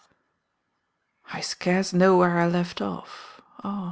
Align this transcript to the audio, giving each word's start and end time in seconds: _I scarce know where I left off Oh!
_I 1.31 1.41
scarce 1.41 1.93
know 1.93 2.17
where 2.17 2.39
I 2.39 2.47
left 2.47 2.81
off 2.81 3.39
Oh! 3.63 3.79